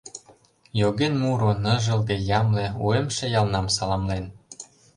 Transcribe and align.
Йоген 0.79 1.13
муро, 1.21 1.51
ныжылге, 1.63 2.15
ямле, 2.39 2.65
Уэмше 2.85 3.25
ялнам 3.39 3.67
саламлен. 3.75 4.25